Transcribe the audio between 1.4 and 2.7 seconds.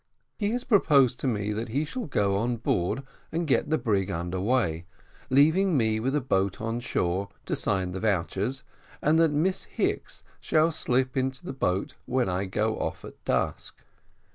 that he shall go on